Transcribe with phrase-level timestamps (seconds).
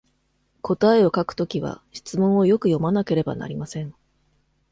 [0.63, 3.93] 答えを書くときは、質問をよく読まなければなりません。